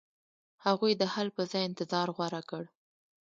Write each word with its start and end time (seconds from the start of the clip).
هغوی 0.65 0.93
د 0.97 1.03
حل 1.13 1.27
په 1.37 1.43
ځای 1.51 1.63
انتظار 1.65 2.07
غوره 2.15 2.41
کړ. 2.49 2.63